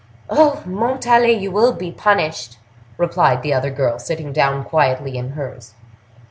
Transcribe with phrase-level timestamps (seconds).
[0.31, 0.63] "Oh!
[0.65, 2.57] Montalais, you will be punished!"
[2.97, 5.75] replied the other girl, sitting down quietly in hers.